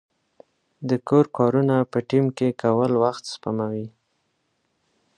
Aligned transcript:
د 0.89 0.91
کور 1.07 1.25
کارونه 1.37 1.75
په 1.91 1.99
ټیم 2.09 2.25
کې 2.37 2.49
کول 2.61 2.91
وخت 3.03 3.23
سپموي. 3.33 3.87